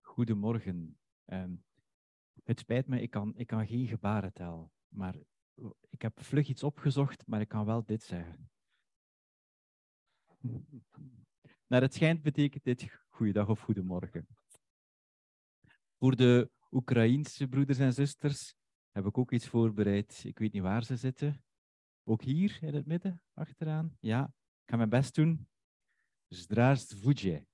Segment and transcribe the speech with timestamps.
[0.00, 0.98] Goedemorgen.
[1.26, 1.64] Um,
[2.44, 4.72] het spijt me, ik kan, ik kan geen gebarentaal.
[4.88, 5.14] Maar
[5.88, 8.50] ik heb vlug iets opgezocht, maar ik kan wel dit zeggen.
[11.66, 14.26] Naar het schijnt betekent dit goeiedag of goedemorgen.
[15.98, 18.54] Voor de Oekraïense broeders en zusters
[18.96, 20.24] heb ik ook iets voorbereid.
[20.24, 21.44] Ik weet niet waar ze zitten.
[22.04, 23.96] Ook hier in het midden, achteraan.
[24.00, 24.24] Ja,
[24.62, 25.48] ik ga mijn best doen.
[26.28, 27.46] Zdraast voedje.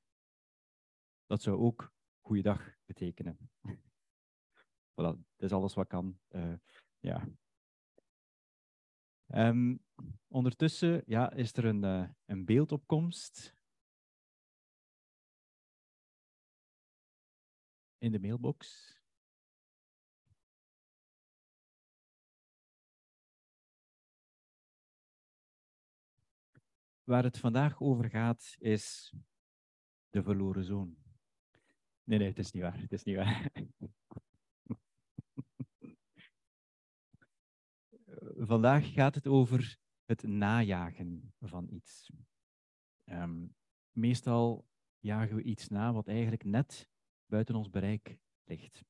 [1.27, 3.51] Dat zou ook goeiedag betekenen.
[4.95, 6.21] voilà, dat is alles wat kan.
[6.29, 6.55] Uh,
[6.99, 7.29] ja.
[9.27, 9.85] Um,
[10.29, 13.57] ondertussen ja, is er een, uh, een beeldopkomst
[17.99, 18.91] in de mailbox.
[27.05, 29.15] Waar het vandaag over gaat is
[30.11, 30.97] de verloren zoon.
[32.05, 32.81] Nee, nee, het is niet waar.
[32.81, 33.53] Het is niet waar.
[38.37, 42.11] Vandaag gaat het over het najagen van iets.
[43.05, 43.55] Um,
[43.91, 46.91] meestal jagen we iets na wat eigenlijk net
[47.27, 48.85] buiten ons bereik ligt.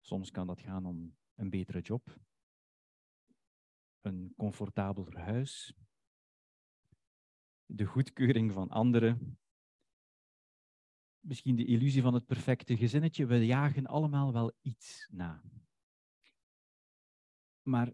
[0.00, 2.18] Soms kan dat gaan om een betere job,
[4.00, 5.74] een comfortabeler huis,
[7.66, 9.38] de goedkeuring van anderen,
[11.20, 13.26] misschien de illusie van het perfecte gezinnetje.
[13.26, 15.42] We jagen allemaal wel iets na.
[17.62, 17.92] Maar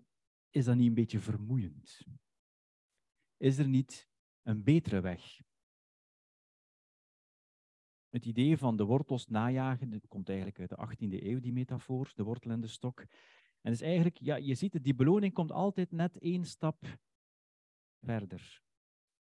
[0.51, 2.07] is dat niet een beetje vermoeiend?
[3.37, 4.09] Is er niet
[4.43, 5.41] een betere weg?
[8.09, 12.13] Het idee van de wortels najagen, dat komt eigenlijk uit de 18e eeuw, die metafoor,
[12.15, 13.05] de wortel en de stok.
[13.61, 16.99] En is eigenlijk, ja, je ziet het, die beloning komt altijd net één stap
[18.01, 18.63] verder.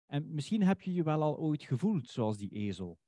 [0.07, 2.99] En misschien heb je je wel al ooit gevoeld zoals die ezel.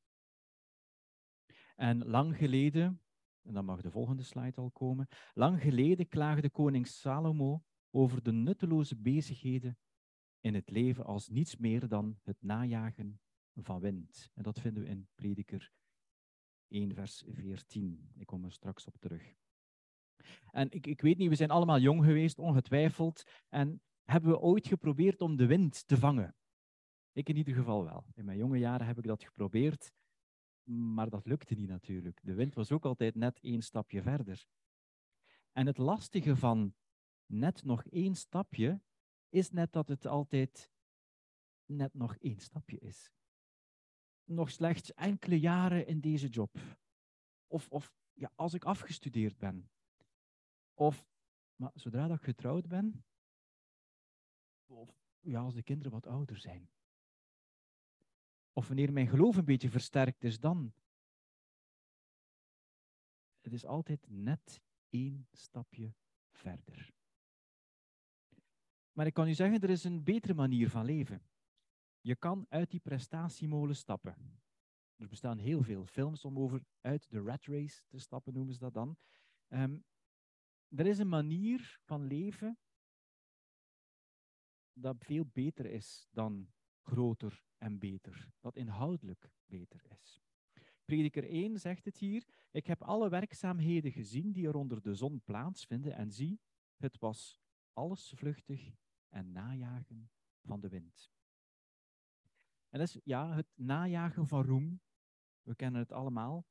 [1.76, 3.02] En lang geleden,
[3.42, 8.32] en dan mag de volgende slide al komen, lang geleden klaagde koning Salomo over de
[8.32, 9.78] nutteloze bezigheden
[10.40, 13.20] in het leven als niets meer dan het najagen
[13.54, 14.32] van wind.
[14.34, 15.72] En dat vinden we in Prediker
[16.68, 18.12] 1, vers 14.
[18.16, 19.34] Ik kom er straks op terug.
[20.52, 23.24] En ik, ik weet niet, we zijn allemaal jong geweest, ongetwijfeld.
[23.50, 26.36] En hebben we ooit geprobeerd om de wind te vangen?
[27.12, 28.06] Ik in ieder geval wel.
[28.14, 29.92] In mijn jonge jaren heb ik dat geprobeerd,
[30.64, 32.20] maar dat lukte niet natuurlijk.
[32.24, 34.46] De wind was ook altijd net één stapje verder.
[35.52, 36.76] En het lastige van
[37.26, 38.82] net nog één stapje
[39.30, 40.72] is net dat het altijd
[41.66, 43.12] net nog één stapje is.
[44.24, 46.58] Nog slechts enkele jaren in deze job.
[47.48, 49.70] Of, of ja, als ik afgestudeerd ben.
[50.74, 51.08] Of
[51.56, 53.06] maar zodra dat ik getrouwd ben.
[54.66, 56.70] Of ja, als de kinderen wat ouder zijn.
[58.60, 60.74] Of wanneer mijn geloof een beetje versterkt is, dan.
[63.42, 65.94] Het is altijd net één stapje
[66.32, 66.94] verder.
[68.92, 71.22] Maar ik kan u zeggen, er is een betere manier van leven.
[72.02, 74.42] Je kan uit die prestatiemolen stappen.
[74.96, 78.60] Er bestaan heel veel films om over uit de rat race te stappen, noemen ze
[78.60, 78.98] dat dan.
[79.48, 79.86] Um,
[80.68, 82.60] er is een manier van leven
[84.74, 90.22] dat veel beter is dan groter en beter, dat inhoudelijk beter is.
[90.86, 95.22] Prediker 1 zegt het hier, ik heb alle werkzaamheden gezien die er onder de zon
[95.24, 96.40] plaatsvinden en zie,
[96.78, 97.40] het was
[97.74, 98.72] alles vluchtig
[99.10, 100.10] en najagen
[100.42, 101.12] van de wind.
[102.70, 104.82] En dat is ja, het najagen van roem.
[105.42, 106.46] We kennen het allemaal.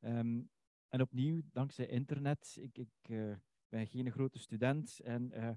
[0.00, 0.50] Um,
[0.88, 3.36] en opnieuw, dankzij internet, ik, ik uh,
[3.68, 5.50] ben geen grote student, en, uh,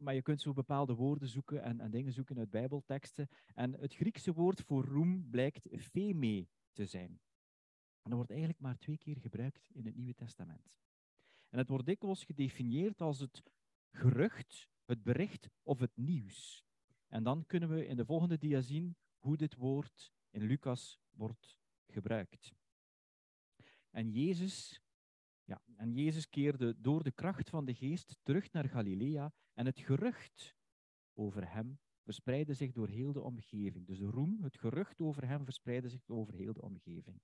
[0.00, 3.28] maar je kunt zo bepaalde woorden zoeken en, en, dingen zoeken uit bijbelteksten.
[3.54, 7.20] En het Griekse woord voor roem blijkt feme te zijn.
[8.02, 10.74] En dat wordt eigenlijk maar twee keer gebruikt in het Nieuwe Testament.
[11.48, 13.42] En het wordt dikwijls gedefinieerd als het
[13.90, 16.64] gerucht het bericht of het nieuws.
[17.08, 21.58] En dan kunnen we in de volgende dia zien hoe dit woord in Lucas wordt
[21.86, 22.52] gebruikt.
[23.90, 24.82] En Jezus,
[25.44, 29.80] ja, en Jezus keerde door de kracht van de geest terug naar Galilea en het
[29.80, 30.56] gerucht
[31.14, 33.86] over hem verspreidde zich door heel de omgeving.
[33.86, 37.20] Dus de roem, het gerucht over hem verspreidde zich over heel de omgeving.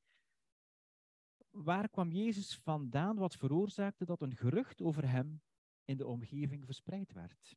[1.50, 5.42] Waar kwam Jezus vandaan wat veroorzaakte dat een gerucht over hem
[5.84, 7.56] in de omgeving verspreid werd.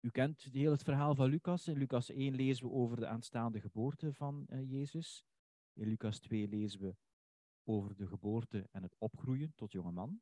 [0.00, 1.68] U kent heel het verhaal van Lucas.
[1.68, 5.24] In Lucas 1 lezen we over de aanstaande geboorte van uh, Jezus.
[5.72, 6.96] In Lucas 2 lezen we
[7.64, 10.20] over de geboorte en het opgroeien tot jonge man.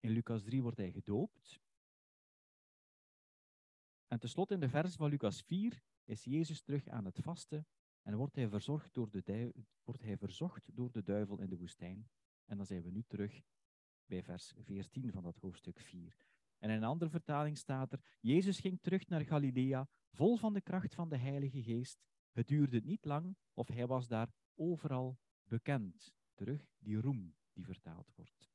[0.00, 1.66] In Lucas 3 wordt hij gedoopt.
[4.08, 7.66] En tenslotte in de vers van Lucas 4 is Jezus terug aan het vasten
[8.02, 9.52] en wordt hij, verzorgd door de
[9.84, 12.08] wordt hij verzocht door de duivel in de woestijn.
[12.44, 13.40] En dan zijn we nu terug
[14.06, 16.16] bij vers 14 van dat hoofdstuk 4.
[16.58, 20.60] En in een andere vertaling staat er: Jezus ging terug naar Galilea, vol van de
[20.60, 22.06] kracht van de Heilige Geest.
[22.32, 26.14] Het duurde niet lang of hij was daar overal bekend.
[26.34, 28.50] Terug die roem die vertaald wordt.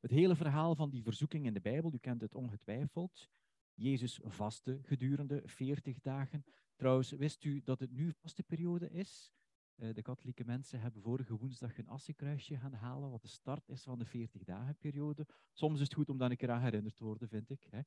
[0.00, 3.28] Het hele verhaal van die verzoeking in de Bijbel, u kent het ongetwijfeld.
[3.76, 6.44] Jezus vastte gedurende 40 dagen.
[6.76, 9.32] Trouwens, wist u dat het nu vasteperiode is?
[9.76, 13.82] Uh, de katholieke mensen hebben vorige woensdag een assenkruisje gaan halen, wat de start is
[13.82, 15.26] van de 40 dagen periode.
[15.52, 17.66] Soms is het goed om daar een keer aan herinnerd te worden, vind ik.
[17.70, 17.80] Hè.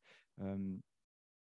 [0.51, 0.83] Um,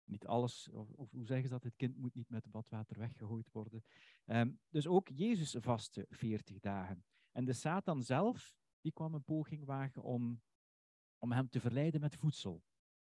[0.04, 3.84] niet alles, of, hoe zeggen ze dat, het kind moet niet met badwater weggegooid worden.
[4.26, 7.04] Um, dus ook Jezus vastte 40 dagen.
[7.32, 10.42] En de Satan zelf, die kwam een poging wagen om,
[11.18, 12.62] om hem te verleiden met voedsel.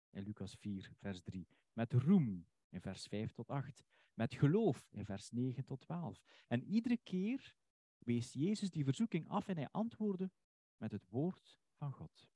[0.09, 1.47] In Lucas 4, vers 3.
[1.73, 3.83] Met roem, in vers 5 tot 8.
[4.13, 6.23] Met geloof, in vers 9 tot 12.
[6.47, 7.55] En iedere keer
[7.97, 10.31] wees Jezus die verzoeking af en hij antwoordde
[10.77, 12.29] met het woord van God.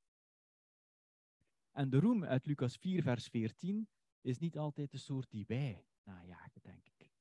[1.72, 3.88] En de roem uit Lucas 4, vers 14
[4.22, 7.12] is niet altijd de soort die wij najagen, denk ik.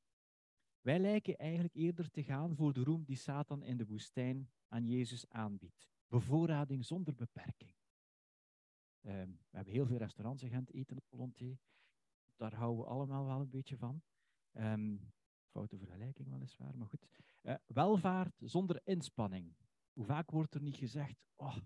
[0.81, 4.87] Wij lijken eigenlijk eerder te gaan voor de roem die Satan in de woestijn aan
[4.87, 5.88] Jezus aanbiedt.
[6.06, 7.75] Bevoorrading zonder beperking.
[9.06, 11.58] Um, we hebben heel veel restaurants in Gent, eten op volonté.
[12.37, 14.02] Daar houden we allemaal wel een beetje van.
[14.52, 15.12] Um,
[15.50, 17.06] foute vergelijking weliswaar, maar goed.
[17.43, 19.56] Uh, welvaart zonder inspanning.
[19.93, 21.56] Hoe vaak wordt er niet gezegd, oh,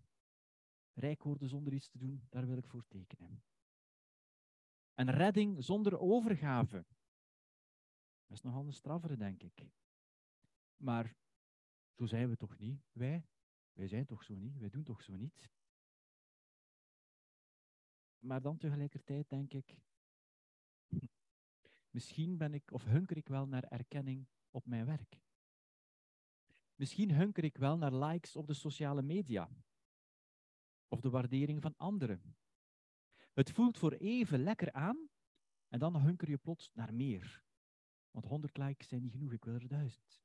[0.92, 3.42] rijk worden zonder iets te doen, daar wil ik voor tekenen.
[4.94, 6.86] En redding zonder overgave.
[8.26, 9.70] Dat is nogal een straffere, denk ik.
[10.76, 11.16] Maar
[11.92, 13.26] zo zijn we toch niet, wij?
[13.72, 15.50] Wij zijn toch zo niet, wij doen toch zo niet?
[18.18, 19.78] Maar dan tegelijkertijd denk ik,
[21.90, 25.20] misschien ben ik of hunker ik wel naar erkenning op mijn werk.
[26.74, 29.50] Misschien hunker ik wel naar likes op de sociale media
[30.88, 32.36] of de waardering van anderen.
[33.32, 35.08] Het voelt voor even lekker aan
[35.68, 37.44] en dan hunker je plots naar meer.
[38.10, 40.24] Want 100 likes zijn niet genoeg, ik wil er duizend.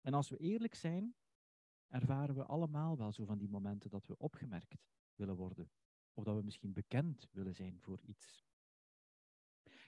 [0.00, 1.14] En als we eerlijk zijn,
[1.88, 5.70] ervaren we allemaal wel zo van die momenten dat we opgemerkt willen worden.
[6.16, 8.44] Of dat we misschien bekend willen zijn voor iets.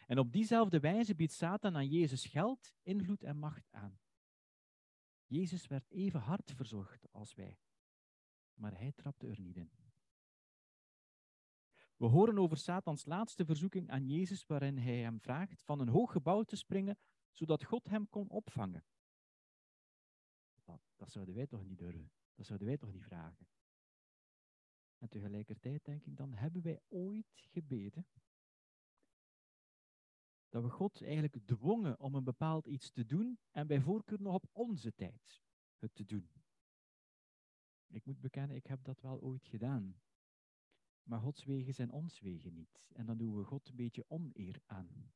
[0.07, 3.99] En op diezelfde wijze biedt Satan aan Jezus geld, invloed en macht aan.
[5.27, 7.59] Jezus werd even hard verzorgd als wij,
[8.55, 9.71] maar hij trapte er niet in.
[11.97, 16.13] We horen over Satans laatste verzoeking aan Jezus, waarin hij hem vraagt van een hoog
[16.13, 16.99] gebouw te springen,
[17.33, 18.85] zodat God hem kon opvangen.
[20.65, 22.13] Dat, dat zouden wij toch niet durven.
[22.35, 23.49] Dat zouden wij toch niet vragen.
[24.99, 28.07] En tegelijkertijd denk ik dan, hebben wij ooit gebeden
[30.49, 34.35] dat we God eigenlijk dwongen om een bepaald iets te doen en bij voorkeur nog
[34.35, 35.43] op onze tijd
[35.79, 36.31] het te doen.
[37.87, 40.01] Ik moet bekennen, ik heb dat wel ooit gedaan.
[41.03, 42.91] Maar Gods wegen zijn ons wegen niet.
[42.93, 45.13] En dan doen we God een beetje oneer aan.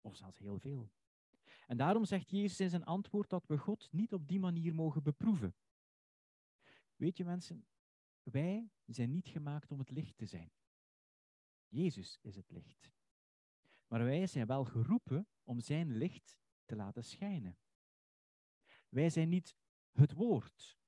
[0.00, 0.90] Of zelfs heel veel.
[1.66, 5.02] En daarom zegt Jezus in zijn antwoord dat we God niet op die manier mogen
[5.02, 5.54] beproeven.
[6.96, 7.64] Weet je mensen,
[8.24, 10.52] wij zijn niet gemaakt om het licht te zijn.
[11.68, 12.92] Jezus is het licht.
[13.86, 17.58] Maar wij zijn wel geroepen om zijn licht te laten schijnen.
[18.88, 19.56] Wij zijn niet
[19.92, 20.78] het woord.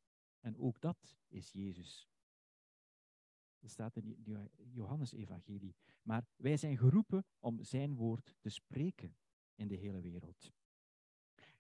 [0.41, 2.09] En ook dat is Jezus.
[3.59, 5.77] Dat staat in Johannes-evangelie.
[6.03, 9.17] Maar wij zijn geroepen om zijn woord te spreken
[9.55, 10.53] in de hele wereld.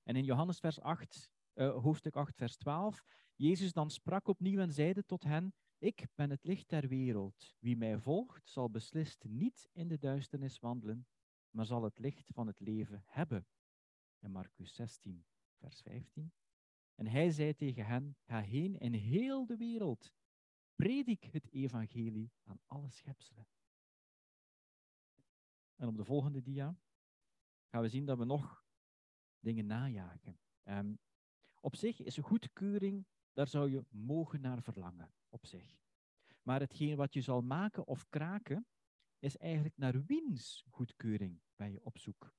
[0.03, 3.05] En in Johannes vers 8, uh, hoofdstuk 8, vers 12,
[3.35, 7.55] Jezus dan sprak opnieuw en zeide tot hen, ik ben het licht der wereld.
[7.59, 11.07] Wie mij volgt, zal beslist niet in de duisternis wandelen,
[11.51, 13.47] maar zal het licht van het leven hebben.
[14.19, 15.25] In Marcus 16,
[15.59, 16.33] vers 15.
[16.95, 20.13] En hij zei tegen hen, ga heen in heel de wereld
[20.77, 23.47] Predik het evangelie aan alle schepselen.
[25.77, 26.79] En op de volgende dia
[27.69, 28.65] gaan we zien dat we nog
[29.39, 30.39] dingen najagen.
[30.65, 30.99] Um,
[31.61, 35.79] op zich is een goedkeuring, daar zou je mogen naar verlangen, op zich.
[36.43, 38.67] Maar hetgeen wat je zal maken of kraken,
[39.19, 42.35] is eigenlijk naar wiens goedkeuring ben je op zoek.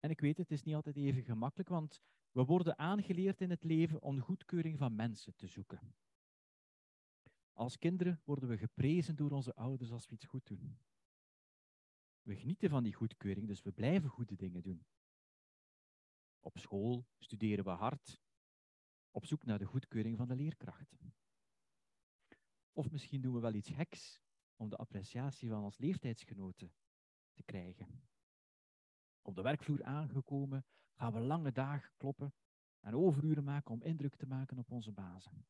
[0.00, 3.64] En ik weet, het is niet altijd even gemakkelijk, want we worden aangeleerd in het
[3.64, 5.94] leven om goedkeuring van mensen te zoeken.
[7.52, 10.78] Als kinderen worden we geprezen door onze ouders als we iets goed doen.
[12.22, 14.86] We genieten van die goedkeuring, dus we blijven goede dingen doen.
[16.40, 18.20] Op school studeren we hard,
[19.16, 21.14] op zoek naar de goedkeuring van de leerkrachten.
[22.72, 24.20] Of misschien doen we wel iets heks
[24.56, 26.74] om de appreciatie van ons leeftijdsgenoten
[27.32, 28.08] te krijgen.
[29.22, 32.34] Op de werkvloer aangekomen gaan we lange dagen kloppen
[32.80, 35.46] en overuren maken om indruk te maken op onze bazen.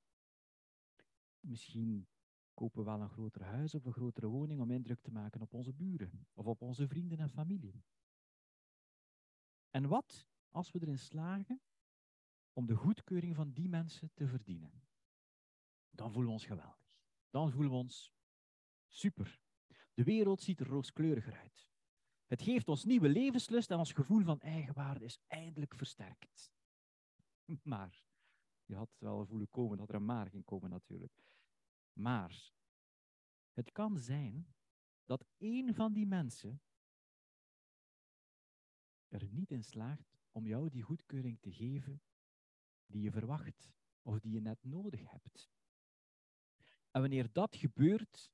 [1.41, 2.09] Misschien
[2.55, 5.55] kopen we wel een groter huis of een grotere woning om indruk te maken op
[5.55, 7.85] onze buren of op onze vrienden en familie.
[9.71, 11.61] En wat als we erin slagen
[12.57, 14.83] om de goedkeuring van die mensen te verdienen?
[15.91, 17.01] Dan voelen we ons geweldig.
[17.31, 18.15] Dan voelen we ons
[18.87, 19.41] super.
[19.95, 21.71] De wereld ziet er rooskleuriger uit.
[22.27, 26.53] Het geeft ons nieuwe levenslust en ons gevoel van eigenwaarde is eindelijk versterkt.
[27.63, 28.05] Maar,
[28.65, 31.23] je had wel voelen komen dat er een maar ging komen natuurlijk.
[31.93, 32.53] Maar,
[33.53, 34.55] het kan zijn
[35.05, 36.63] dat één van die mensen
[39.09, 42.03] er niet in slaagt om jou die goedkeuring te geven
[42.87, 43.71] die je verwacht
[44.03, 45.51] of die je net nodig hebt.
[46.91, 48.31] En wanneer dat gebeurt,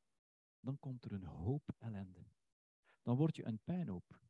[0.60, 2.26] dan komt er een hoop ellende.
[3.02, 4.20] Dan word je een puinhoop.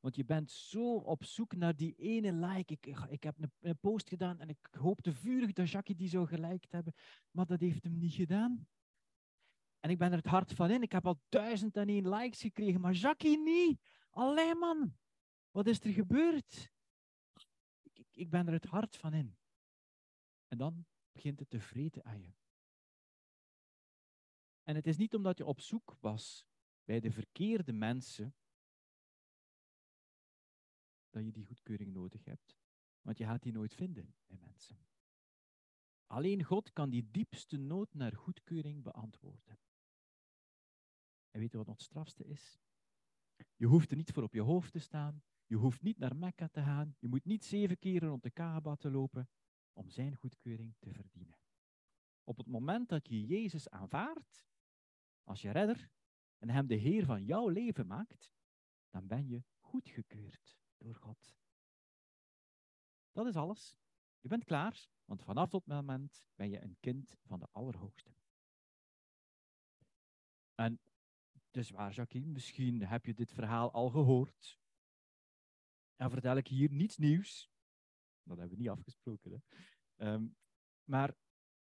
[0.00, 2.72] Want je bent zo op zoek naar die ene like.
[2.72, 6.72] Ik, ik heb een, post gedaan en ik hoopte vurig dat Jackie die zou geliked
[6.72, 6.94] hebben,
[7.30, 8.66] maar dat heeft hem niet gedaan.
[9.80, 10.82] En ik ben er het hart van in.
[10.82, 13.80] Ik heb al duizend en één likes gekregen, maar Jackie niet.
[14.10, 14.96] Alleen man,
[15.50, 16.70] wat is er gebeurd?
[17.82, 19.36] Ik, ik ben er het hart van in.
[20.54, 22.32] En dan begint het te vreten aan je.
[24.62, 26.46] En het is niet omdat je op zoek was
[26.84, 28.34] bij de verkeerde mensen
[31.10, 32.56] dat je die goedkeuring nodig hebt.
[33.00, 34.78] Want je gaat die nooit vinden bij mensen.
[36.06, 39.58] Alleen God kan die diepste nood naar goedkeuring beantwoorden.
[41.30, 42.60] En weet je wat het strafste is?
[43.56, 45.22] Je hoeft er niet voor op je hoofd te staan.
[45.46, 46.96] Je hoeft niet naar Mekka te gaan.
[46.98, 49.28] Je moet niet zeven keren rond de Kaaba te lopen
[49.74, 51.38] om zijn goedkeuring te verdienen.
[52.24, 54.46] Op het moment dat je Jezus aanvaardt
[55.22, 55.90] als je redder
[56.38, 58.32] en hem de Heer van jouw leven maakt,
[58.90, 61.36] dan ben je goedgekeurd door God.
[63.12, 63.76] Dat is alles.
[64.20, 68.14] Je bent klaar, want vanaf dat moment ben je een kind van de Allerhoogste.
[70.54, 70.80] En
[71.50, 74.58] dus waar, Jacqueline, misschien heb je dit verhaal al gehoord.
[75.96, 77.53] En vertel ik hier niets nieuws.
[78.24, 79.30] Dat hebben we niet afgesproken.
[79.30, 79.38] Hè?
[80.06, 80.26] Ehm,
[80.84, 81.14] maar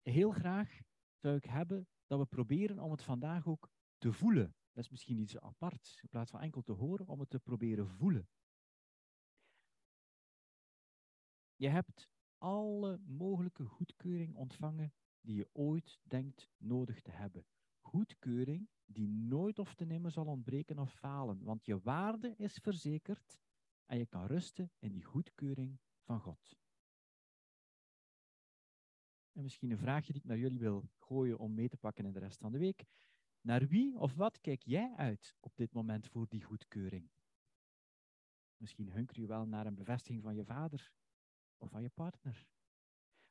[0.01, 0.79] heel graag
[1.17, 4.55] zou ik hebben dat we proberen om het vandaag ook te voelen.
[4.71, 7.89] Dat is misschien iets apart, in plaats van enkel te horen, om het te proberen
[7.89, 8.29] voelen.
[11.55, 17.45] Je hebt alle mogelijke goedkeuring ontvangen die je ooit denkt nodig te hebben.
[17.79, 23.39] Goedkeuring die nooit of te nemen zal ontbreken of falen, want je waarde is verzekerd
[23.85, 26.57] en je kan rusten in die goedkeuring van God.
[29.31, 32.11] En misschien een vraagje die ik naar jullie wil gooien om mee te pakken in
[32.11, 32.85] de rest van de week.
[33.41, 37.09] Naar wie of wat kijk jij uit op dit moment voor die goedkeuring?
[38.57, 40.91] Misschien hunker je wel naar een bevestiging van je vader
[41.57, 42.47] of van je partner.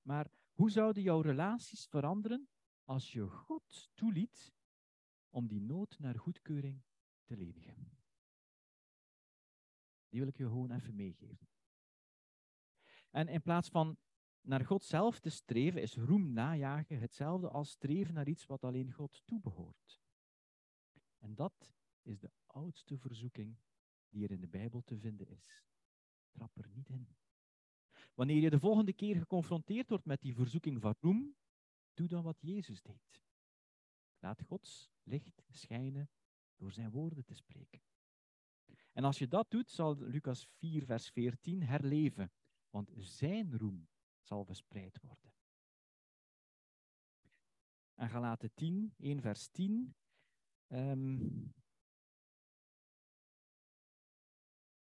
[0.03, 2.49] Maar hoe zouden jouw relaties veranderen
[2.85, 4.55] als je God toeliet
[5.29, 6.83] om die nood naar goedkeuring
[7.25, 7.99] te lenigen?
[10.09, 11.49] Die wil ik je gewoon even meegeven.
[13.19, 13.97] En in plaats van
[14.41, 18.93] naar God zelf te streven, is roem najagen hetzelfde als streven naar iets wat alleen
[18.93, 20.01] God toebehoort.
[21.19, 23.57] En dat is de oudste verzoeking
[24.09, 25.65] die er in de Bijbel te vinden is.
[26.31, 27.09] Trap er niet in.
[28.15, 31.37] Wanneer je de volgende keer geconfronteerd wordt met die verzoeking van roem,
[31.95, 33.23] doe dan wat Jezus deed.
[34.19, 36.11] Laat Gods licht schijnen
[36.57, 37.83] door zijn woorden te spreken.
[38.93, 42.33] En als je dat doet, zal Lucas 4, vers 14 herleven,
[42.79, 43.89] want zijn roem
[44.21, 45.33] zal verspreid worden.
[47.95, 49.95] En Galaten 10, 1 vers 10.
[50.69, 51.55] Um,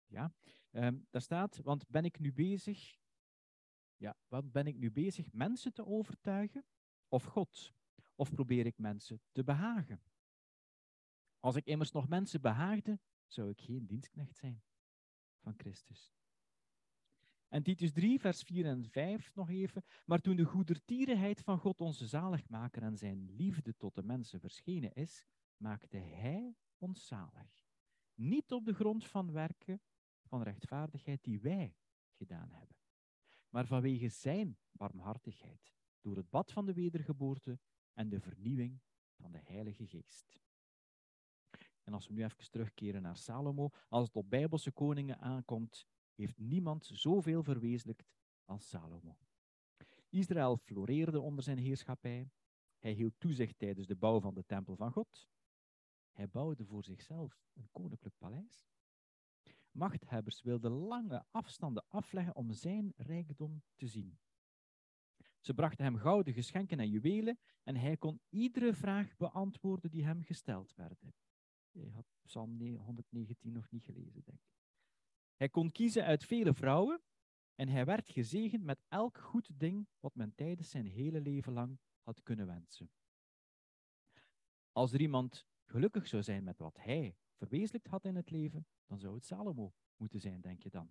[0.06, 0.32] ja,
[0.70, 2.98] um, daar staat, want ben ik nu bezig,
[3.96, 6.64] ja, wat ben ik nu bezig mensen te overtuigen
[7.08, 7.72] of God?
[8.14, 10.02] Of probeer ik mensen te behagen?
[11.38, 14.62] Als ik immers nog mensen behaagde, zou ik geen dienstknecht zijn
[15.40, 16.21] van Christus.
[17.52, 19.84] En Titus 3, vers 4 en 5 nog even.
[20.04, 24.92] Maar toen de goedertierenheid van God onze zaligmaker en zijn liefde tot de mensen verschenen
[24.92, 27.66] is, maakte hij ons zalig.
[28.14, 29.80] Niet op de grond van werken
[30.22, 31.76] van rechtvaardigheid die wij
[32.12, 32.76] gedaan hebben,
[33.48, 37.58] maar vanwege zijn barmhartigheid, door het bad van de wedergeboorte
[37.92, 38.80] en de vernieuwing
[39.16, 40.40] van de Heilige Geest.
[41.82, 46.38] En als we nu even terugkeren naar Salomo, als het op Bijbelse koningen aankomt, heeft
[46.38, 48.04] niemand zoveel verwezenlijkt
[48.44, 49.18] als Salomo.
[50.08, 52.30] Israël floreerde onder zijn heerschappij.
[52.78, 55.28] Hij hield toezicht tijdens de bouw van de tempel van God.
[56.12, 58.66] Hij bouwde voor zichzelf een koninklijk paleis.
[59.70, 64.18] Machthebbers wilden lange afstanden afleggen om zijn rijkdom te zien.
[65.40, 70.22] Ze brachten hem gouden geschenken en juwelen en hij kon iedere vraag beantwoorden die hem
[70.22, 71.14] gesteld werden.
[71.70, 74.61] Je had Psalm 119 nog niet gelezen, denk ik.
[75.42, 77.02] Hij kon kiezen uit vele vrouwen
[77.54, 81.78] en hij werd gezegend met elk goed ding wat men tijdens zijn hele leven lang
[82.02, 82.90] had kunnen wensen.
[84.72, 88.98] Als er iemand gelukkig zou zijn met wat hij verwezenlijkt had in het leven, dan
[88.98, 90.88] zou het Salomo moeten zijn, denk je dan.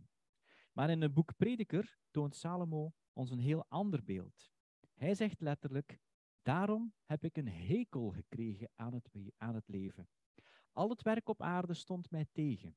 [0.72, 4.52] Maar in het boek Prediker toont Salomo ons een heel ander beeld.
[4.94, 6.00] Hij zegt letterlijk:
[6.42, 10.10] Daarom heb ik een hekel gekregen aan het, aan het leven.
[10.72, 12.76] Al het werk op aarde stond mij tegen.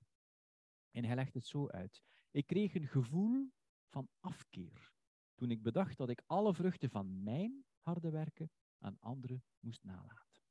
[0.94, 2.02] En hij legt het zo uit.
[2.30, 3.50] Ik kreeg een gevoel
[3.88, 4.92] van afkeer
[5.34, 10.42] toen ik bedacht dat ik alle vruchten van mijn harde werken aan anderen moest nalaten.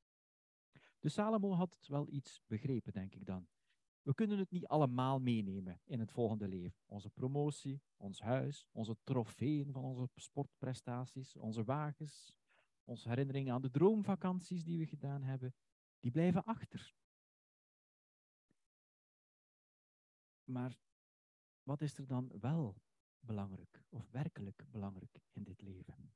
[1.00, 3.48] Dus Salomo had wel iets begrepen, denk ik dan.
[4.02, 6.80] We kunnen het niet allemaal meenemen in het volgende leven.
[6.86, 12.38] Onze promotie, ons huis, onze trofeeën van onze sportprestaties, onze wagens,
[12.84, 15.56] onze herinneringen aan de droomvakanties die we gedaan hebben,
[16.00, 16.96] die blijven achter.
[20.44, 20.80] Maar
[21.64, 22.82] wat is er dan wel
[23.20, 26.14] belangrijk of werkelijk belangrijk in dit leven?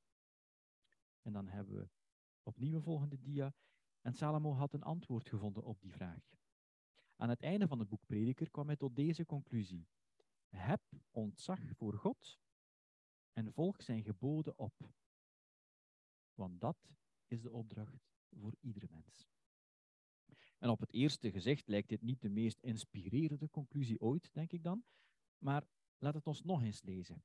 [1.22, 1.89] En dan hebben we
[2.43, 3.53] opnieuw een volgende dia.
[4.01, 6.36] En Salomo had een antwoord gevonden op die vraag.
[7.15, 9.88] Aan het einde van het boek Prediker kwam hij tot deze conclusie.
[10.48, 10.81] Heb
[11.12, 12.39] ontzag voor God
[13.34, 14.93] en volg zijn geboden op.
[16.34, 16.96] Want dat
[17.27, 19.37] is de opdracht voor iedere mens.
[20.58, 24.64] En op het eerste gezicht lijkt dit niet de meest inspirerende conclusie ooit, denk ik
[24.64, 24.84] dan.
[25.38, 27.24] Maar laat het ons nog eens lezen.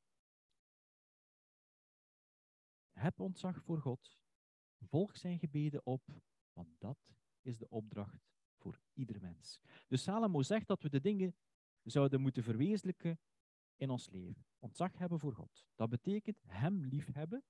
[2.91, 4.19] Heb ontzag voor God,
[4.79, 6.03] volg zijn gebeden op,
[6.53, 6.99] want dat
[7.41, 9.61] is de opdracht voor ieder mens.
[9.89, 11.37] Dus Salomo zegt dat we de dingen
[11.83, 13.21] zouden moeten verwezenlijken
[13.77, 14.47] in ons leven.
[14.59, 15.67] Ontzag hebben voor God.
[15.75, 17.45] Dat betekent Hem liefhebben,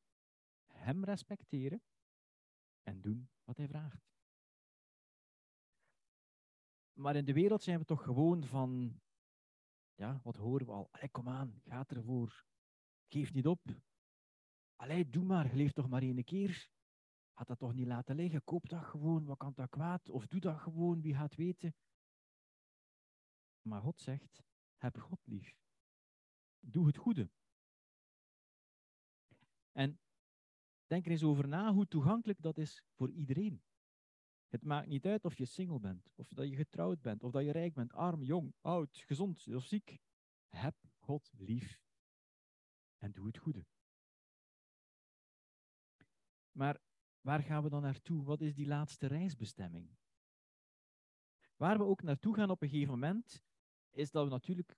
[0.66, 1.82] Hem respecteren
[2.82, 4.11] en doen wat Hij vraagt.
[6.92, 9.00] Maar in de wereld zijn we toch gewoon van,
[9.94, 10.88] ja, wat horen we al?
[10.90, 12.44] Allee, kom aan, ga ervoor.
[13.08, 13.60] Geef niet op.
[14.76, 16.70] Allee, doe maar, leef toch maar één keer.
[17.32, 18.44] Had dat toch niet laten liggen?
[18.44, 20.08] Koop dat gewoon, wat kan dat kwaad?
[20.08, 21.74] Of doe dat gewoon, wie gaat weten?
[23.62, 24.42] Maar God zegt,
[24.76, 25.56] heb God lief.
[26.60, 27.30] Doe het goede.
[29.72, 30.00] En
[30.86, 33.62] denk er eens over na hoe toegankelijk dat is voor iedereen.
[34.52, 37.44] Het maakt niet uit of je single bent, of dat je getrouwd bent, of dat
[37.44, 39.98] je rijk bent, arm, jong, oud, gezond of ziek.
[40.48, 41.80] Heb God lief
[42.98, 43.66] en doe het goede.
[46.50, 46.80] Maar
[47.20, 48.24] waar gaan we dan naartoe?
[48.24, 49.96] Wat is die laatste reisbestemming?
[51.56, 53.42] Waar we ook naartoe gaan op een gegeven moment,
[53.90, 54.76] is dat we natuurlijk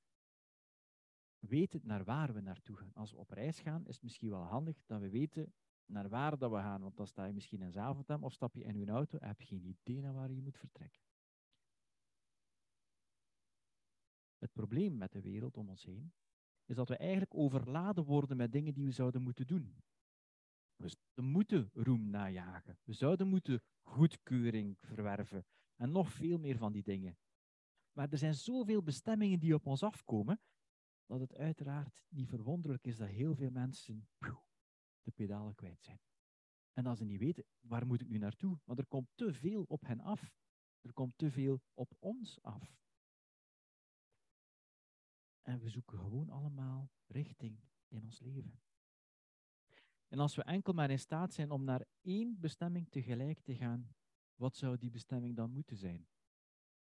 [1.39, 2.95] weten naar waar we naartoe gaan.
[2.95, 5.55] Als we op reis gaan, is het misschien wel handig dat we weten
[5.87, 6.81] naar waar dat we gaan.
[6.81, 9.41] Want dan sta je misschien in Zaventem of stap je in je auto en heb
[9.41, 11.03] je geen idee naar waar je moet vertrekken.
[14.39, 16.13] Het probleem met de wereld om ons heen
[16.65, 19.83] is dat we eigenlijk overladen worden met dingen die we zouden moeten doen.
[20.77, 22.79] We zouden moeten roem najagen.
[22.85, 25.47] We zouden moeten goedkeuring verwerven.
[25.77, 27.19] En nog veel meer van die dingen.
[27.93, 30.41] Maar er zijn zoveel bestemmingen die op ons afkomen,
[31.07, 34.09] dat het uiteraard niet verwonderlijk is dat heel veel mensen
[35.05, 36.01] de pedalen kwijt zijn.
[36.73, 38.59] En als ze niet weten, waar moet ik nu naartoe?
[38.65, 40.33] Want er komt te veel op hen af.
[40.81, 42.77] Er komt te veel op ons af.
[45.43, 48.61] En we zoeken gewoon allemaal richting in ons leven.
[50.09, 53.95] En als we enkel maar in staat zijn om naar één bestemming tegelijk te gaan,
[54.35, 56.09] wat zou die bestemming dan moeten zijn?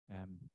[0.07, 0.51] Um,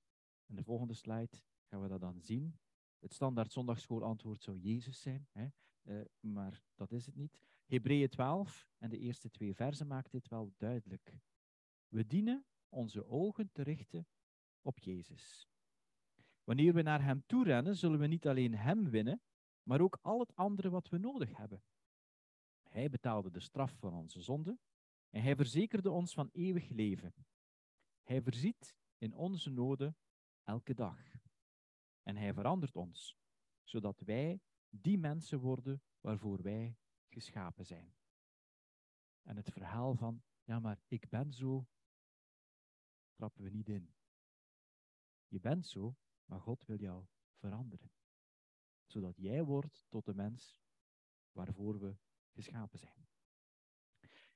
[0.46, 2.60] in de volgende slide gaan we dat dan zien.
[3.00, 5.48] Het standaard zondagschoolantwoord zou Jezus zijn, hè?
[5.84, 7.44] Uh, maar dat is het niet.
[7.72, 11.14] Hebreeën 12 en de eerste twee versen maakt dit wel duidelijk.
[11.88, 14.08] We dienen onze ogen te richten
[14.62, 15.48] op Jezus.
[16.44, 19.22] Wanneer we naar Hem toe rennen, zullen we niet alleen Hem winnen,
[19.64, 21.64] maar ook al het andere wat we nodig hebben.
[22.62, 24.60] Hij betaalde de straf van onze zonde
[25.10, 27.14] en Hij verzekerde ons van eeuwig leven.
[28.04, 29.98] Hij voorziet in onze noden
[30.44, 31.00] elke dag.
[32.04, 33.18] En Hij verandert ons,
[33.64, 36.76] zodat wij die mensen worden waarvoor wij
[37.14, 37.96] geschapen zijn.
[39.22, 41.68] En het verhaal van, ja maar ik ben zo,
[43.14, 43.94] trappen we niet in.
[45.28, 45.96] Je bent zo,
[46.26, 47.92] maar God wil jou veranderen.
[48.86, 50.60] Zodat jij wordt tot de mens
[51.32, 51.98] waarvoor we
[52.32, 53.08] geschapen zijn.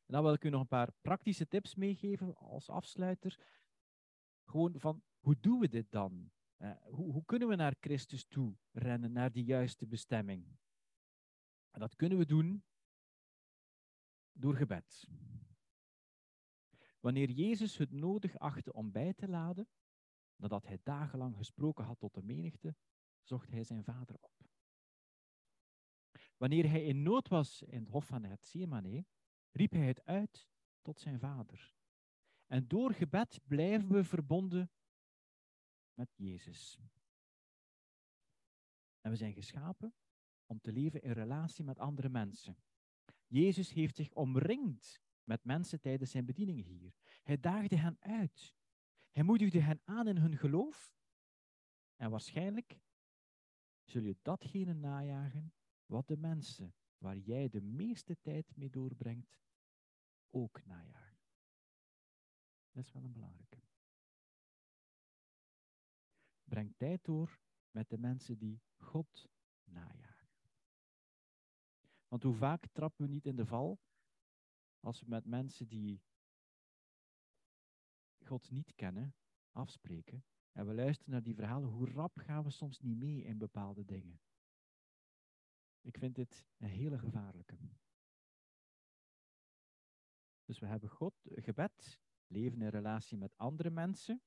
[0.06, 3.64] En dan wil ik u nog een paar praktische tips meegeven als afsluiter.
[4.44, 6.32] gewoon van, hoe doen we dit dan?
[6.58, 10.58] Uh, hoe, hoe kunnen we naar Christus toe rennen, naar die juiste bestemming?
[11.76, 12.64] En dat kunnen we doen
[14.32, 15.08] door gebed.
[17.00, 19.68] Wanneer Jezus het nodig achtte om bij te laden,
[20.36, 22.76] nadat hij dagenlang gesproken had tot de menigte,
[23.24, 24.50] zocht hij zijn vader op.
[26.38, 29.06] Wanneer hij in nood was in het hof van Gethsemane,
[29.52, 30.48] riep hij het uit
[30.82, 31.74] tot zijn vader.
[32.46, 34.72] En door gebed blijven we verbonden
[35.94, 36.80] met Jezus.
[39.02, 39.94] En we zijn geschapen
[40.46, 42.58] om te leven in relatie met andere mensen.
[43.28, 46.94] Jezus heeft zich omringd met mensen tijdens zijn bediening hier.
[47.24, 48.56] Hij daagde hen uit.
[49.12, 50.94] Hij moedigde hen aan in hun geloof.
[51.96, 52.80] En waarschijnlijk
[53.84, 55.54] zul je datgene najagen
[55.86, 59.40] wat de mensen waar jij de meeste tijd mee doorbrengt
[60.30, 61.20] ook najagen.
[62.72, 63.62] Dat is wel een belangrijke.
[66.44, 67.40] Breng tijd door
[67.72, 69.30] met de mensen die God
[69.64, 70.15] najagen.
[72.16, 73.80] Want hoe vaak trappen we niet in de val
[74.80, 76.04] als we met mensen die
[78.26, 79.16] God niet kennen
[79.52, 83.38] afspreken en we luisteren naar die verhalen, hoe rap gaan we soms niet mee in
[83.38, 84.22] bepaalde dingen.
[85.82, 87.58] Ik vind dit een hele gevaarlijke.
[90.44, 94.22] Dus we hebben God, gebed, leven in relatie met andere mensen,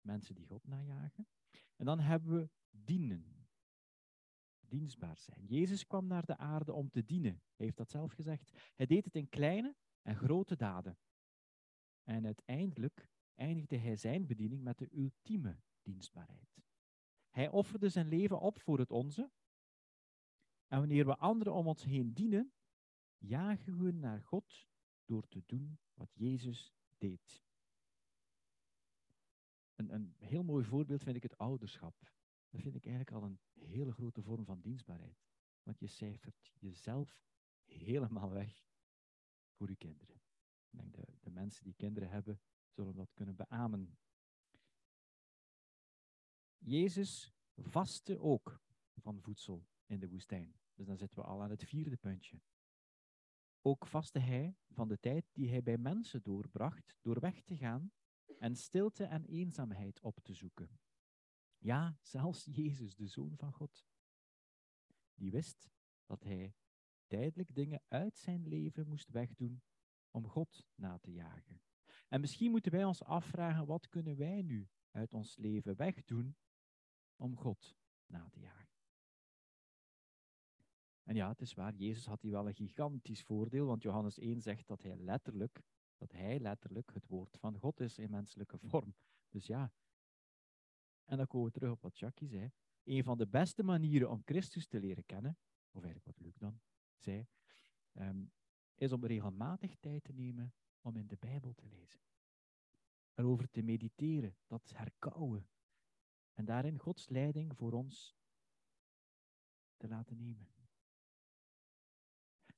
[0.00, 1.28] mensen die God najagen.
[1.76, 3.41] En dan hebben we dienen,
[4.72, 5.46] dienstbaar zijn.
[5.46, 8.52] Jezus kwam naar de aarde om te dienen, hij heeft dat zelf gezegd.
[8.74, 10.98] Hij deed het in kleine en grote daden.
[12.02, 16.62] En uiteindelijk eindigde hij zijn bediening met de ultieme dienstbaarheid.
[17.30, 19.30] Hij offerde zijn leven op voor het onze.
[20.66, 22.52] En wanneer we anderen om ons heen dienen,
[23.18, 24.68] jagen we naar God
[25.04, 27.44] door te doen wat Jezus deed.
[29.74, 32.12] Een, een heel mooi voorbeeld vind ik het ouderschap.
[32.52, 35.24] Dat vind ik eigenlijk al een hele grote vorm van dienstbaarheid.
[35.62, 37.22] Want je cijfert jezelf
[37.64, 38.64] helemaal weg
[39.52, 40.14] voor je kinderen.
[40.70, 43.98] Ik denk de, de mensen die kinderen hebben, zullen dat kunnen beamen.
[46.58, 48.60] Jezus vastte ook
[48.96, 50.60] van voedsel in de woestijn.
[50.74, 52.40] Dus dan zitten we al aan het vierde puntje.
[53.60, 57.92] Ook vastte hij van de tijd die hij bij mensen doorbracht door weg te gaan
[58.38, 60.80] en stilte en eenzaamheid op te zoeken.
[61.62, 63.86] Ja, zelfs Jezus, de Zoon van God,
[65.14, 65.70] die wist
[66.06, 66.54] dat hij
[67.06, 69.62] tijdelijk dingen uit zijn leven moest wegdoen
[70.10, 71.62] om God na te jagen.
[72.08, 76.36] En misschien moeten wij ons afvragen, wat kunnen wij nu uit ons leven wegdoen
[77.16, 78.68] om God na te jagen?
[81.02, 84.40] En ja, het is waar, Jezus had hier wel een gigantisch voordeel, want Johannes 1
[84.40, 85.62] zegt dat hij letterlijk,
[85.96, 88.94] dat hij letterlijk het woord van God is in menselijke vorm.
[89.28, 89.72] Dus ja,
[91.04, 92.50] en dan komen we terug op wat Jackie zei.
[92.84, 95.38] Een van de beste manieren om Christus te leren kennen,
[95.70, 96.60] of eigenlijk wat Luc dan
[96.96, 97.26] zei,
[97.92, 98.32] um,
[98.74, 102.00] is om regelmatig tijd te nemen om in de Bijbel te lezen.
[103.14, 105.48] Erover te mediteren, dat herkauwen.
[106.32, 108.16] En daarin Gods leiding voor ons
[109.76, 110.48] te laten nemen.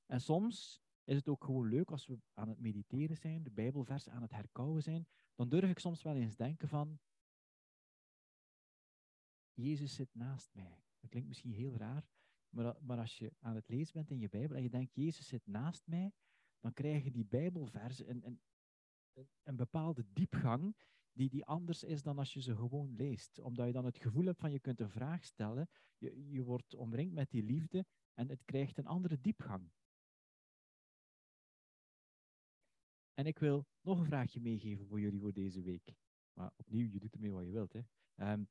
[0.05, 4.11] En soms is het ook gewoon leuk als we aan het mediteren zijn, de Bijbelversen
[4.11, 6.99] aan het herkauwen zijn, dan durf ik soms wel eens denken van,
[9.55, 10.83] Jezus zit naast mij.
[10.99, 12.05] Dat klinkt misschien heel raar,
[12.49, 15.27] maar, maar als je aan het lezen bent in je Bijbel en je denkt, Jezus
[15.27, 16.13] zit naast mij,
[16.59, 18.39] dan krijgen die Bijbelversen een, een,
[19.43, 20.75] een bepaalde diepgang
[21.11, 23.39] die, die anders is dan als je ze gewoon leest.
[23.39, 26.73] Omdat je dan het gevoel hebt van je kunt een vraag stellen, je, je wordt
[26.73, 29.71] omringd met die liefde en het krijgt een andere diepgang.
[33.13, 35.93] En ik wil nog een vraagje meegeven voor jullie voor deze week.
[36.33, 37.73] Maar opnieuw, je doet ermee wat je wilt.
[37.73, 37.81] Hè.
[38.15, 38.43] Ehm,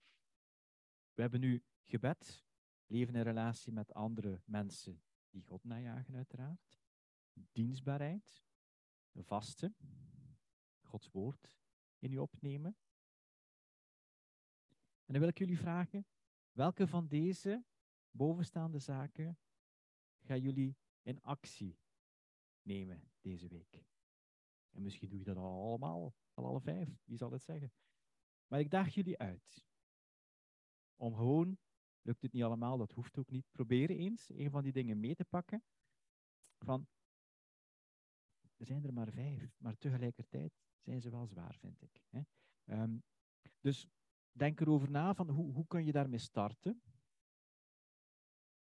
[1.15, 2.45] we hebben nu gebed,
[2.87, 6.81] leven in relatie met andere mensen die God najagen, uiteraard.
[7.53, 8.43] Dienstbaarheid,
[9.13, 9.77] vasten,
[10.81, 11.59] Gods woord
[11.99, 12.77] in u opnemen.
[15.05, 16.07] En dan wil ik jullie vragen,
[16.53, 17.65] welke van deze
[18.11, 19.39] bovenstaande zaken
[20.21, 21.79] gaan jullie in actie
[22.63, 23.85] nemen deze week?
[24.71, 27.73] En misschien doe je dat al allemaal, al alle vijf, wie zal het zeggen.
[28.47, 29.67] Maar ik daag jullie uit
[30.97, 31.59] om gewoon,
[32.03, 35.15] lukt het niet allemaal, dat hoeft ook niet, proberen eens een van die dingen mee
[35.15, 35.63] te pakken.
[36.59, 36.87] Van,
[38.57, 42.03] er zijn er maar vijf, maar tegelijkertijd zijn ze wel zwaar, vind ik.
[42.09, 42.21] Hè?
[42.65, 43.03] Um,
[43.61, 43.87] dus
[44.33, 46.83] denk erover na van hoe, hoe kun je daarmee starten.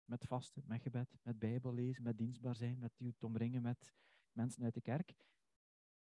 [0.05, 3.93] Met vasten, met gebed, met bijbel lezen, met dienstbaar zijn, met je omringen met
[4.31, 5.15] mensen uit de kerk.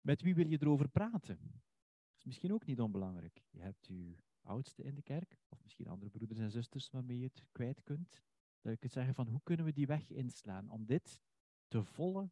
[0.01, 1.37] Met wie wil je erover praten?
[1.37, 3.43] Dat is misschien ook niet onbelangrijk.
[3.49, 4.15] Je hebt uw
[4.47, 8.21] oudste in de kerk, of misschien andere broeders en zusters waarmee je het kwijt kunt.
[8.61, 11.21] Dat je kunt zeggen van hoe kunnen we die weg inslaan om dit
[11.67, 12.31] te volle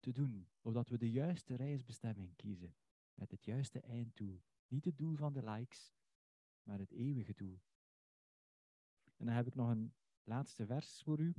[0.00, 0.48] te doen.
[0.62, 2.76] Zodat we de juiste reisbestemming kiezen.
[3.14, 4.42] Met het juiste einddoel.
[4.68, 5.94] Niet het doel van de likes,
[6.62, 7.60] maar het eeuwige doel.
[9.16, 11.34] En dan heb ik nog een laatste vers voor u.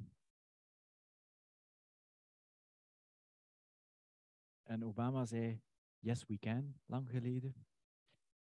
[4.64, 5.62] En Obama zei,
[6.00, 7.66] yes we can, lang geleden.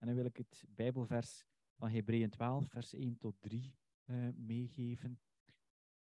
[0.02, 4.36] En dan wil ik het Bijbelvers van Hebreeën 12, vers 1 tot 3 uh, eh,
[4.36, 5.20] meegeven.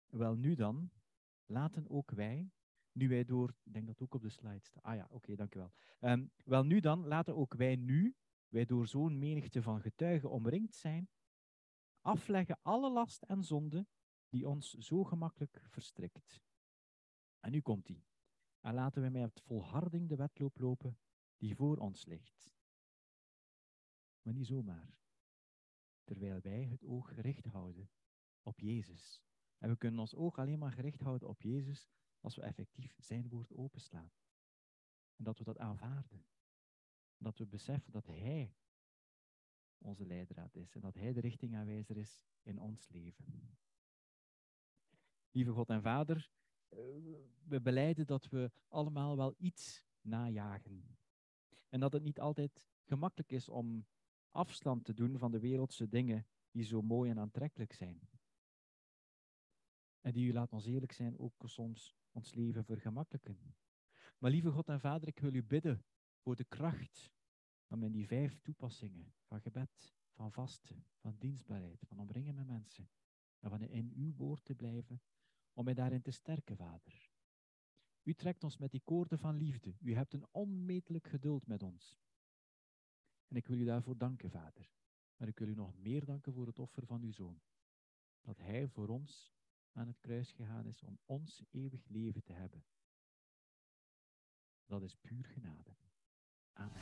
[0.05, 0.91] Wel nu dan,
[1.45, 2.51] laten ook wij,
[2.91, 4.83] nu wij door, ik denk dat ook op de slide staat.
[4.83, 5.71] Ah ja, oké, okay, dankjewel.
[5.99, 8.15] Um, wel nu dan, laten ook wij nu,
[8.47, 11.09] wij door zo'n menigte van getuigen omringd zijn,
[12.01, 13.87] afleggen alle last en zonde
[14.29, 16.41] die ons zo gemakkelijk verstrikt.
[17.39, 18.05] En nu komt die.
[18.59, 20.97] En laten we met volharding de wedloop lopen
[21.37, 22.60] die voor ons ligt.
[24.21, 24.99] Maar niet zomaar.
[26.03, 27.89] Terwijl wij het oog gericht houden
[28.41, 29.23] op Jezus.
[29.57, 33.29] En we kunnen ons oog alleen maar gericht houden op Jezus als we effectief zijn
[33.29, 34.11] woord openslaan.
[35.15, 36.25] En dat we dat aanvaarden.
[37.17, 38.55] En dat we beseffen dat Hij
[39.77, 43.57] onze leidraad is en dat Hij de richtingaanwijzer is in ons leven.
[45.31, 46.31] Lieve God en Vader,
[46.69, 46.77] eh,
[47.43, 50.97] we beleiden dat we allemaal wel iets najagen.
[51.69, 53.85] En dat het niet altijd gemakkelijk is om
[54.31, 58.09] afstand te doen van de wereldse dingen die zo mooi en aantrekkelijk zijn.
[60.01, 63.55] En die u, laat ons eerlijk zijn, ook soms ons leven vergemakkelijken.
[64.17, 65.85] Maar lieve God en Vader, ik wil u bidden
[66.19, 67.11] voor de kracht
[67.67, 72.89] om in die vijf toepassingen van gebed, van vasten, van dienstbaarheid, van omringen met mensen,
[73.39, 75.01] en van in uw woord te blijven,
[75.53, 77.09] om mij daarin te sterken, Vader.
[78.03, 79.75] U trekt ons met die koorden van liefde.
[79.79, 81.99] U hebt een onmetelijk geduld met ons.
[83.31, 84.69] En ik wil u daarvoor danken, Vader.
[85.15, 87.41] Maar ik wil u nog meer danken voor het offer van uw Zoon.
[88.21, 89.33] Dat Hij voor ons
[89.71, 92.63] aan het kruis gegaan is om ons eeuwig leven te hebben.
[94.65, 95.75] Dat is puur genade.
[96.53, 96.81] Amen.